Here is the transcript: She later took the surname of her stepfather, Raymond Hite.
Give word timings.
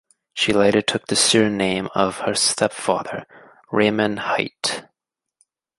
She 0.33 0.51
later 0.51 0.81
took 0.81 1.05
the 1.05 1.15
surname 1.15 1.87
of 1.93 2.21
her 2.21 2.33
stepfather, 2.33 3.27
Raymond 3.71 4.21
Hite. 4.21 4.87